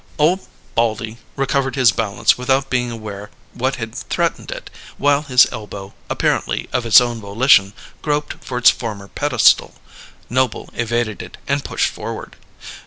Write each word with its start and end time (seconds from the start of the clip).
Old 0.17 0.39
Baldy 0.73 1.19
recovered 1.35 1.75
his 1.75 1.91
balance 1.91 2.35
without 2.35 2.71
being 2.71 2.89
aware 2.89 3.29
what 3.53 3.75
had 3.75 3.93
threatened 3.93 4.49
it, 4.49 4.71
while 4.97 5.21
his 5.21 5.45
elbow, 5.51 5.93
apparently 6.09 6.67
of 6.73 6.87
its 6.87 6.99
own 6.99 7.21
volition, 7.21 7.73
groped 8.01 8.43
for 8.43 8.57
its 8.57 8.71
former 8.71 9.09
pedestal. 9.09 9.75
Noble 10.27 10.69
evaded 10.73 11.21
it, 11.21 11.37
and 11.47 11.63
pushed 11.63 11.89
forward. 11.91 12.35